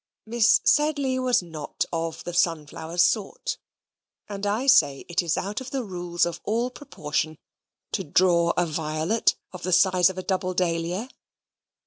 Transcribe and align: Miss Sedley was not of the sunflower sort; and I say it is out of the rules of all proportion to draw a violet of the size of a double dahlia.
Miss 0.25 0.61
Sedley 0.63 1.19
was 1.19 1.43
not 1.43 1.85
of 1.93 2.23
the 2.23 2.33
sunflower 2.33 2.97
sort; 2.97 3.59
and 4.27 4.47
I 4.47 4.65
say 4.65 5.05
it 5.07 5.21
is 5.21 5.37
out 5.37 5.61
of 5.61 5.69
the 5.69 5.83
rules 5.83 6.25
of 6.25 6.41
all 6.43 6.71
proportion 6.71 7.37
to 7.91 8.03
draw 8.03 8.51
a 8.57 8.65
violet 8.65 9.35
of 9.53 9.61
the 9.61 9.71
size 9.71 10.09
of 10.09 10.17
a 10.17 10.23
double 10.23 10.55
dahlia. 10.55 11.07